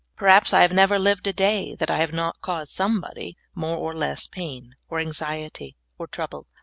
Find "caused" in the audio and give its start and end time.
2.41-2.71